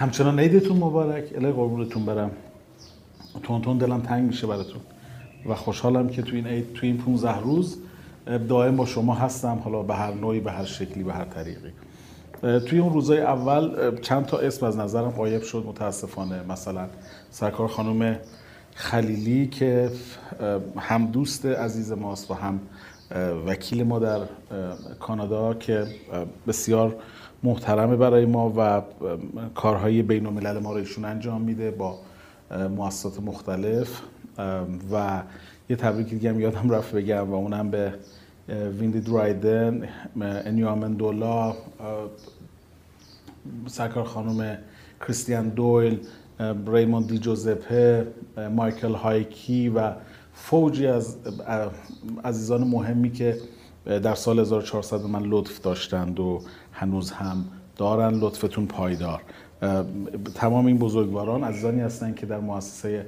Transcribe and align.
همچنان 0.00 0.40
عیدتون 0.40 0.76
مبارک. 0.76 1.24
الهی 1.34 1.52
قربونتون 1.52 2.04
برم. 2.04 2.30
تون 3.42 3.62
تون 3.62 3.78
دلم 3.78 4.00
تنگ 4.00 4.26
میشه 4.26 4.46
براتون. 4.46 4.80
و 5.46 5.54
خوشحالم 5.54 6.08
که 6.08 6.22
تو 6.22 6.36
این 6.36 6.46
عید 6.46 6.72
تو 6.72 6.86
این 6.86 6.98
15 6.98 7.38
روز 7.38 7.78
دائم 8.48 8.76
با 8.76 8.86
شما 8.86 9.14
هستم. 9.14 9.58
حالا 9.64 9.82
به 9.82 9.94
هر 9.94 10.14
نوعی 10.14 10.40
به 10.40 10.52
هر 10.52 10.64
شکلی 10.64 11.04
به 11.04 11.12
هر 11.12 11.24
طریقی. 11.24 11.72
توی 12.42 12.78
اون 12.78 12.92
روزای 12.92 13.20
اول 13.20 13.96
چند 14.00 14.26
تا 14.26 14.38
اسم 14.38 14.66
از 14.66 14.76
نظرم 14.76 15.10
قایب 15.10 15.42
شد. 15.42 15.64
متاسفانه 15.66 16.42
مثلا 16.48 16.86
سرکار 17.30 17.68
خانم 17.68 18.18
خلیلی 18.74 19.46
که 19.46 19.90
هم 20.76 21.06
دوست 21.06 21.46
عزیز 21.46 21.92
ماست 21.92 22.30
و 22.30 22.34
هم 22.34 22.60
وکیل 23.46 23.82
ما 23.82 23.98
در 23.98 24.20
کانادا 25.00 25.54
که 25.54 25.86
بسیار 26.46 26.96
محترمه 27.42 27.96
برای 27.96 28.24
ما 28.24 28.52
و 28.56 28.82
کارهای 29.54 30.02
بین 30.02 30.26
الملل 30.26 30.58
ما 30.58 30.72
رو 30.72 30.78
ایشون 30.78 31.04
انجام 31.04 31.42
میده 31.42 31.70
با 31.70 31.98
مؤسسات 32.76 33.20
مختلف. 33.20 34.00
و 34.92 35.22
یه 35.70 35.76
تبریک 35.76 36.08
دیگه 36.08 36.30
هم 36.30 36.40
یادم 36.40 36.70
رفت 36.70 36.94
بگم 36.94 37.30
و 37.30 37.34
اونم 37.34 37.70
به 37.70 37.94
ویندی 38.80 39.00
درایدن 39.00 39.88
انیو 40.20 40.88
دولا 40.88 41.56
سرکار 43.66 44.04
خانم 44.04 44.58
کریستیان 45.00 45.48
دویل 45.48 45.98
ریموند 46.66 47.08
دی 47.08 47.18
جوزپه 47.18 48.06
مایکل 48.56 48.94
هایکی 48.94 49.68
و 49.68 49.92
فوجی 50.34 50.86
از 50.86 51.16
عزیزان 52.24 52.64
مهمی 52.64 53.12
که 53.12 53.40
در 53.84 54.14
سال 54.14 54.38
1400 54.38 55.00
من 55.00 55.22
لطف 55.22 55.60
داشتند 55.60 56.20
و 56.20 56.42
هنوز 56.72 57.10
هم 57.10 57.44
دارن 57.76 58.14
لطفتون 58.14 58.66
پایدار. 58.66 59.22
تمام 60.34 60.66
این 60.66 60.78
بزرگواران 60.78 61.44
عزیزانی 61.44 61.80
هستند 61.80 62.16
که 62.16 62.26
در 62.26 62.40
مؤسسه 62.40 63.06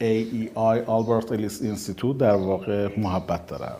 AEI 0.00 0.86
آلبرت 0.86 1.32
الیس 1.32 1.62
اینستیتوت 1.62 2.18
در 2.18 2.36
واقع 2.36 3.00
محبت 3.00 3.46
دارن. 3.46 3.76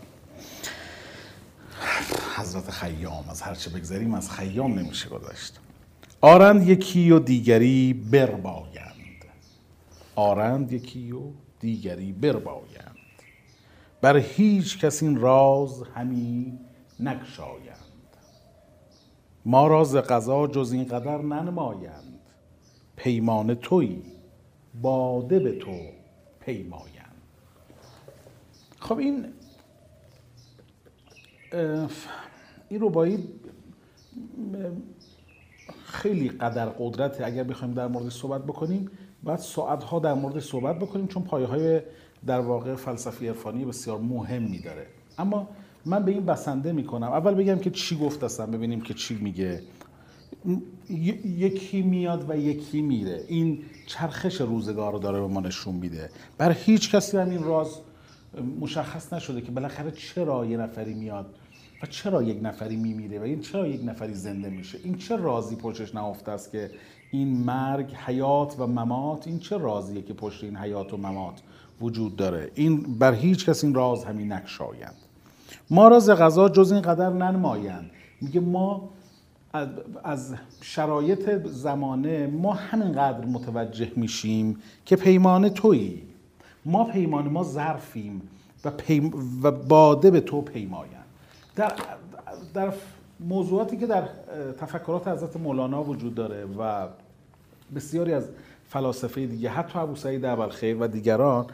حضرت 2.37 2.71
خیام 2.71 3.25
از 3.31 3.43
هرچه 3.43 3.71
بگذریم 3.71 4.15
از 4.15 4.31
خیام 4.31 4.79
نمیشه 4.79 5.09
گذشت. 5.09 5.61
آرند 6.21 6.69
یکی 6.69 7.11
و 7.11 7.19
دیگری 7.19 7.93
بربایند 7.93 8.90
آرند 10.21 10.73
یکی 10.73 11.13
و 11.13 11.21
دیگری 11.61 12.13
بربایند. 12.13 12.97
بر 14.01 14.17
هیچ 14.17 14.79
کس 14.79 15.03
این 15.03 15.17
راز 15.17 15.83
همی 15.83 16.59
نگشایند. 17.01 17.77
ما 19.45 19.67
را 19.67 19.85
ز 19.85 19.97
قضا 19.97 20.47
جز 20.47 20.73
این 20.73 20.85
قدر 20.85 21.19
ننمایند. 21.19 22.21
پیمان 22.97 23.55
تویی 23.55 24.03
باده 24.83 25.39
به 25.39 25.59
تو 25.59 25.79
پیمایند. 26.41 27.23
خب 28.79 28.99
این 28.99 29.27
این 32.69 32.81
ربایی 32.81 33.29
خیلی 35.85 36.29
قدر 36.29 36.67
قدرته. 36.67 37.27
اگر 37.27 37.45
بخوایم 37.45 37.75
در 37.75 37.87
مورد 37.87 38.09
صحبت 38.09 38.43
بکنیم 38.43 38.91
باید 39.23 39.39
ساعتها 39.39 39.99
در 39.99 40.15
مورد 40.15 40.39
صحبت 40.39 40.79
بکنیم 40.79 41.07
چون 41.07 41.23
پایه 41.23 41.47
های 41.47 41.81
در 42.27 42.41
واقع 42.41 42.75
فلسفی 42.75 43.29
عرفانی 43.29 43.65
بسیار 43.65 43.99
مهمی 43.99 44.59
داره. 44.59 44.87
اما 45.19 45.49
من 45.87 46.05
به 46.05 46.13
این 46.13 46.27
بسنده 46.27 46.73
می‌کنم. 46.73 47.13
اول 47.13 47.35
بگم 47.35 47.59
که 47.59 47.71
چی 47.71 47.97
گفت 47.99 48.25
هستم 48.25 48.51
ببینیم 48.51 48.81
که 48.81 48.95
چی 48.95 49.15
میگه. 49.15 49.63
یکی 51.25 51.83
میاد 51.83 52.31
و 52.31 52.37
یکی 52.37 52.83
میره. 52.83 53.25
این 53.29 53.59
چرخش 53.87 54.41
روزگار 54.41 54.93
رو 54.93 54.99
داره 54.99 55.21
به 55.21 55.27
ما 55.27 55.41
نشون 55.41 55.75
میده. 55.75 56.11
بر 56.39 56.53
هیچ 56.53 56.95
کسی 56.95 57.17
هم 57.17 57.31
این 57.31 57.43
راز 57.43 57.69
مشخص 58.61 59.13
نشده 59.13 59.41
که 59.41 59.51
بالاخره 59.51 59.91
چرا 59.91 60.47
یه 60.47 60.57
نفری 60.57 60.95
میاد 60.95 61.27
و 61.83 61.87
چرا 61.87 62.23
یک 62.23 62.39
نفری 62.43 62.77
میمیره 62.77 63.19
و 63.19 63.23
این 63.23 63.41
چرا 63.41 63.67
یک 63.67 63.81
نفری 63.85 64.15
زنده 64.15 64.51
میشه؟ 64.51 64.79
این 64.85 64.95
چه 64.95 65.17
رازی 65.17 65.57
پشتش 65.57 65.95
نهفته 65.95 66.33
است 66.33 66.51
که 66.51 66.71
این 67.11 67.29
مرگ 67.45 67.95
حیات 67.95 68.55
و 68.59 68.67
ممات 68.67 69.27
این 69.27 69.39
چه 69.39 69.59
رازیه 69.59 70.03
که 70.03 70.15
پشت 70.15 70.45
این 70.45 70.57
حیات 70.57 70.95
و 70.95 70.97
ممات 70.97 71.43
وجود 71.81 72.17
داره؟ 72.17 72.51
این 72.55 72.83
بر 72.99 73.15
هیچ 73.15 73.47
کس 73.47 73.65
این 73.65 73.75
راز 73.75 74.05
همین 74.05 74.33
نکشایند. 74.33 74.97
ما 75.71 75.89
را 75.89 75.99
ز 75.99 76.11
غذا 76.11 76.49
جز 76.49 76.73
این 76.73 76.83
قدر 76.83 77.11
ننمایند. 77.11 77.91
میگه 78.21 78.41
ما 78.41 78.91
از 80.05 80.35
شرایط 80.61 81.47
زمانه 81.47 82.27
ما 82.27 82.53
همینقدر 82.53 83.25
متوجه 83.25 83.93
میشیم 83.97 84.57
که 84.87 84.97
پیمان 84.97 85.49
تویی. 85.49 86.03
ما 86.65 86.85
پیمان 86.85 87.29
ما 87.29 87.45
ظرفیم 87.45 88.23
و, 88.65 88.71
پیم 88.71 89.13
و 89.43 89.51
باده 89.51 90.11
به 90.11 90.21
تو 90.21 90.43
پیمایند. 90.43 91.00
در, 91.61 91.73
در 92.55 92.73
موضوعاتی 93.21 93.77
که 93.77 93.87
در 93.87 94.09
تفکرات 94.61 95.09
حضرت 95.09 95.37
مولانا 95.37 95.85
وجود 95.85 96.15
داره 96.15 96.45
و 96.45 96.89
بسیاری 97.75 98.13
از 98.13 98.29
فلاسفه 98.69 99.27
دیگه 99.27 99.51
حتی 99.51 99.79
ابو 99.79 99.97
سعید 99.97 100.49
خیر 100.49 100.77
و 100.81 100.87
دیگران 100.87 101.47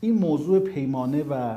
این 0.00 0.14
موضوع 0.14 0.58
پیمانه 0.58 1.22
و 1.22 1.56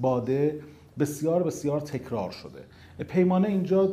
باده 0.00 0.60
بسیار 0.98 1.42
بسیار 1.42 1.80
تکرار 1.80 2.30
شده. 2.30 3.04
پیمانه 3.04 3.48
اینجا 3.48 3.90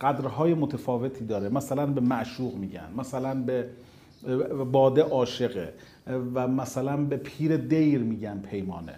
قدرهای 0.00 0.54
متفاوتی 0.54 1.24
داره. 1.24 1.48
مثلا 1.48 1.86
به 1.86 2.00
معشوق 2.00 2.54
میگن 2.54 2.88
مثلا 2.96 3.34
به 3.34 3.68
باده 4.72 5.02
عاشقه 5.02 5.72
و 6.34 6.48
مثلا 6.48 6.96
به 6.96 7.16
پیر 7.16 7.56
دیر 7.56 8.00
میگن 8.00 8.38
پیمانه. 8.38 8.94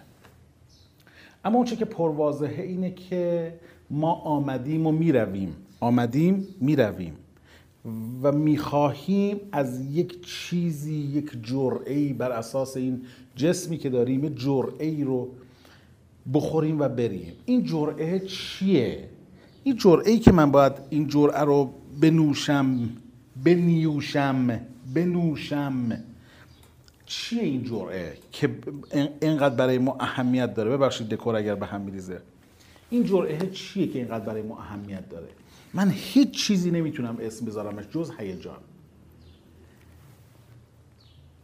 اما 1.45 1.55
اونچه 1.55 1.75
که 1.75 1.85
پروازهه 1.85 2.61
اینه 2.61 2.91
که 2.91 3.53
ما 3.89 4.11
آمدیم 4.13 4.87
و 4.87 4.91
می‌رویم. 4.91 5.55
آمدیم 5.79 6.47
می‌رویم. 6.61 7.13
و 8.23 8.31
می‌خواهیم 8.31 9.39
از 9.51 9.95
یک 9.95 10.25
چیزی 10.25 10.95
یک 10.95 11.31
جرعه 11.43 12.13
بر 12.13 12.31
اساس 12.31 12.77
این 12.77 13.01
جسمی 13.35 13.77
که 13.77 13.89
داریم 13.89 14.29
جرعه 14.29 15.03
رو 15.03 15.27
بخوریم 16.33 16.79
و 16.79 16.89
بریم. 16.89 17.33
این 17.45 17.63
جرعه 17.63 18.19
چیه؟ 18.19 19.09
این 19.63 19.75
جرعه 19.75 20.17
که 20.17 20.31
من 20.31 20.51
باید 20.51 20.73
این 20.89 21.07
جرعه 21.07 21.41
رو 21.41 21.69
بنوشم 22.01 22.89
بنیوشم 23.43 24.59
بنوشم. 24.93 26.03
چیه 27.11 27.43
این 27.43 27.63
جرعه 27.63 28.13
که 28.31 28.49
اینقدر 29.21 29.55
برای 29.55 29.77
ما 29.77 29.97
اهمیت 29.99 30.53
داره؟ 30.53 30.69
ببخشید 30.77 31.09
دکور 31.09 31.35
اگر 31.35 31.55
به 31.55 31.65
هم 31.65 31.81
میریزه. 31.81 32.21
این 32.89 33.03
جرعه 33.03 33.49
چیه 33.49 33.87
که 33.87 33.99
اینقدر 33.99 34.25
برای 34.25 34.41
ما 34.41 34.57
اهمیت 34.59 35.09
داره؟ 35.09 35.27
من 35.73 35.91
هیچ 35.95 36.31
چیزی 36.31 36.71
نمی‌تونم 36.71 37.17
اسم 37.21 37.45
بذارمش 37.45 37.85
جز 37.91 38.11
هیجان. 38.19 38.57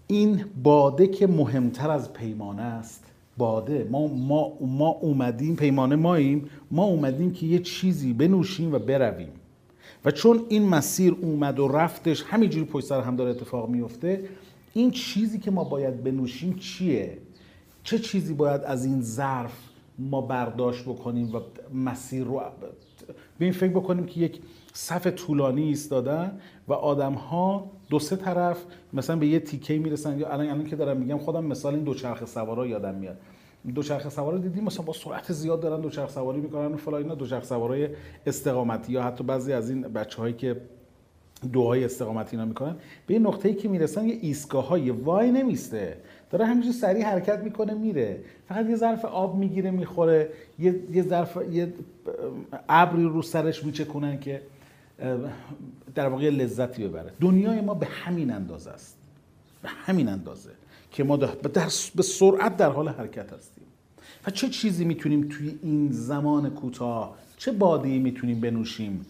این 0.07 0.45
باده 0.63 1.07
که 1.07 1.27
مهمتر 1.27 1.91
از 1.91 2.13
پیمانه 2.13 2.61
است. 2.61 3.03
باده. 3.37 3.87
ما, 3.91 4.07
ما, 4.07 4.57
ما 4.61 4.89
اومدیم 4.89 5.55
پیمانه 5.55 5.95
ماییم. 5.95 6.49
ما 6.71 6.83
اومدیم 6.83 7.33
که 7.33 7.45
یه 7.45 7.59
چیزی 7.59 8.13
بنوشیم 8.13 8.73
و 8.73 8.79
برویم. 8.79 9.31
و 10.05 10.11
چون 10.11 10.45
این 10.49 10.69
مسیر 10.69 11.15
اومد 11.21 11.59
و 11.59 11.67
رفتش 11.67 12.23
همینجوری 12.23 12.65
پشت 12.65 12.85
سر 12.85 13.01
هم 13.01 13.15
داره 13.15 13.31
اتفاق 13.31 13.69
میفته 13.69 14.23
این 14.77 14.91
چیزی 14.91 15.39
که 15.39 15.51
ما 15.51 15.63
باید 15.63 16.03
بنوشیم 16.03 16.55
چیه؟ 16.55 17.17
چه 17.83 17.99
چیزی 17.99 18.33
باید 18.33 18.61
از 18.61 18.85
این 18.85 19.01
ظرف 19.01 19.53
ما 19.99 20.21
برداشت 20.21 20.83
بکنیم 20.83 21.35
و 21.35 21.39
مسیر 21.73 22.23
رو 22.23 22.41
به 23.39 23.45
این 23.45 23.53
فکر 23.53 23.71
بکنیم 23.71 24.05
که 24.05 24.19
یک 24.19 24.41
صف 24.73 25.07
طولانی 25.07 25.63
ایستادن 25.63 26.39
و 26.67 26.73
آدم 26.73 27.13
ها 27.13 27.71
دو 27.89 27.99
سه 27.99 28.15
طرف 28.15 28.65
مثلا 28.93 29.15
به 29.15 29.27
یه 29.27 29.39
تیکه 29.39 29.77
می‌رسن 29.77 30.19
یا 30.19 30.27
الان 30.27 30.49
الان 30.49 30.65
که 30.65 30.75
دارم 30.75 30.97
میگم 30.97 31.17
خودم 31.17 31.45
مثال 31.45 31.73
این 31.75 31.83
دوچرخه 31.83 32.25
سوارا 32.25 32.67
یادم 32.67 32.95
میاد. 32.95 33.17
دوچرخه 33.75 34.09
سوارا 34.09 34.37
دیدیم 34.37 34.63
مثلا 34.63 34.85
با 34.85 34.93
سرعت 34.93 35.31
زیاد 35.31 35.59
دارن 35.59 35.81
دوچرخه 35.81 36.13
سواری 36.13 36.39
می‌کنن 36.39 36.73
و 36.73 36.77
فلان 36.77 37.01
اینا 37.01 37.15
دوچرخه 37.15 37.45
سوارای 37.45 37.89
استقامتی 38.25 38.93
یا 38.93 39.03
حتی 39.03 39.23
بعضی 39.23 39.53
از 39.53 39.69
این 39.69 39.81
بچه‌هایی 39.81 40.33
که 40.33 40.61
دوهای 41.53 41.85
استقامتی 41.85 42.35
اینا 42.35 42.45
می‌کنن. 42.45 42.75
به 43.07 43.13
یه 43.13 43.19
نقطه‌ای 43.19 43.55
که 43.55 43.69
می‌رسن 43.69 44.05
یه 44.05 44.17
ایستگاه 44.21 44.67
های 44.67 44.89
وای 44.89 45.31
نمیسته. 45.31 45.97
داره 46.29 46.45
همینجوری 46.45 46.73
سریع 46.73 47.05
حرکت 47.05 47.39
می‌کنه 47.39 47.73
میره. 47.73 48.19
فقط 48.47 48.69
یه 48.69 48.75
ظرف 48.75 49.05
آب 49.05 49.37
می‌گیره 49.37 49.71
می‌خوره. 49.71 50.29
یه 50.59 50.75
یه 50.91 51.03
ظرف 51.03 51.37
یه 51.51 51.73
ابری 52.69 53.03
رو 53.03 53.21
سرش 53.21 53.63
میچکونن 53.63 54.19
که 54.19 54.41
در 55.95 56.07
واقع 56.07 56.29
لذتی 56.29 56.87
ببره. 56.87 57.11
دنیای 57.21 57.61
ما 57.61 57.73
به 57.73 57.85
همین 57.85 58.31
اندازه 58.31 58.69
است. 58.69 58.97
به 59.61 59.69
همین 59.69 60.07
اندازه 60.07 60.49
که 60.91 61.03
ما 61.03 61.17
در 61.17 61.29
به 61.95 62.03
سرعت 62.03 62.57
در 62.57 62.69
حال 62.69 62.89
حرکت 62.89 63.33
هستیم. 63.33 63.63
و 64.27 64.31
چه 64.31 64.49
چیزی 64.49 64.85
می‌تونیم 64.85 65.29
توی 65.29 65.59
این 65.63 65.91
زمان 65.91 66.49
کوتاه 66.49 67.17
چه 67.37 67.51
بادی 67.51 67.99
می‌تونیم 67.99 68.39
بنوشیم؟ 68.39 69.05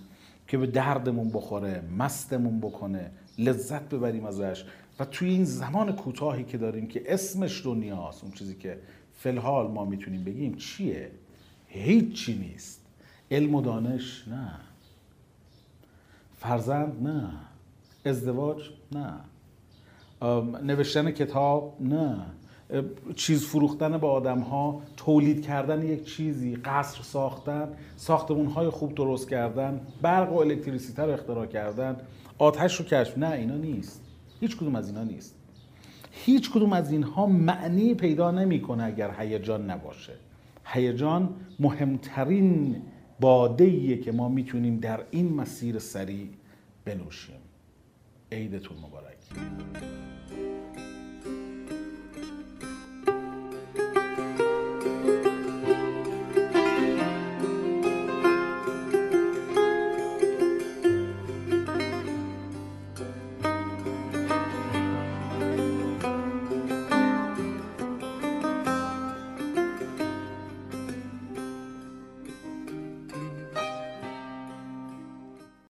که 0.48 0.58
به 0.58 0.68
دردمون 0.68 1.30
بخوره 1.30 1.84
مستمون 1.98 2.60
بکنه 2.60 3.12
لذت 3.38 3.90
ببریم 3.90 4.26
ازش. 4.26 4.66
و 5.00 5.06
توی 5.06 5.30
این 5.30 5.46
زمان 5.46 5.96
کوتاهی 5.96 6.44
که 6.44 6.58
داریم 6.58 6.88
که 6.88 7.14
اسمش 7.14 7.66
دنیاست 7.66 8.24
اون 8.24 8.32
چیزی 8.34 8.56
که 8.56 8.80
فلحال 9.14 9.68
ما 9.68 9.86
می‌تونیم 9.86 10.24
بگیم 10.24 10.56
چیه؟ 10.56 11.12
هیچی 11.68 12.38
نیست. 12.38 12.82
علم 13.32 13.56
و 13.56 13.62
دانش 13.62 14.28
نه. 14.28 14.52
فرزند 16.38 17.08
نه. 17.08 17.32
ازدواج 18.06 18.70
نه. 18.92 19.14
نوشتن 20.64 21.12
کتاب 21.12 21.78
نه. 21.80 22.26
چیز 23.16 23.46
فروختن 23.46 23.98
به 23.98 24.08
آدم 24.08 24.40
ها 24.40 24.82
تولید 24.98 25.46
کردن 25.46 25.88
یک 25.88 26.06
چیزی 26.06 26.56
قصر 26.56 27.02
ساختن 27.02 27.70
ساختمون 27.96 28.46
های 28.46 28.70
خوب 28.70 28.96
درست 28.96 29.30
کردن 29.30 29.82
برق 30.02 30.34
و 30.34 30.38
الکتریسیته 30.38 31.04
رو 31.04 31.12
اختراع 31.12 31.46
کردن. 31.46 31.98
آتش 32.38 32.76
رو 32.76 32.86
کشف. 32.86 33.18
نه 33.18 33.32
اینا 33.32 33.56
نیست. 33.56 34.02
هیچ 34.40 34.58
کدوم 34.58 34.76
از 34.76 34.88
اینا 34.88 35.04
نیست. 35.04 35.36
هیچ 36.12 36.52
کدوم 36.52 36.74
از 36.74 36.92
اینها 36.92 37.26
معنی 37.26 37.94
پیدا 37.94 38.32
نمی‌کنه 38.32 38.84
اگر 38.84 39.16
هیجان 39.20 39.70
نباشه. 39.70 40.14
هیجان 40.66 41.30
مهمترین 41.60 42.82
باده 43.20 43.98
که 43.98 44.12
ما 44.12 44.30
می‌تونیم 44.30 44.80
در 44.80 45.00
این 45.12 45.34
مسیر 45.34 45.80
سریع 45.80 46.30
بنوشیم. 46.86 47.36
عیدتون 48.32 48.78
مبارک. 48.78 49.18